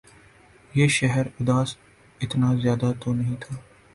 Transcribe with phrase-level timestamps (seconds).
[0.71, 1.75] یہ شہر اداس
[2.21, 3.55] اتنا زیادہ تو نہیں تھا